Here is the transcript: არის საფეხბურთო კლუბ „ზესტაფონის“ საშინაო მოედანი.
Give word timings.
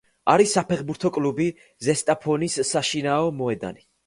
არის 0.35 0.53
საფეხბურთო 0.57 1.11
კლუბ 1.17 1.41
„ზესტაფონის“ 1.89 2.57
საშინაო 2.71 3.31
მოედანი. 3.45 3.87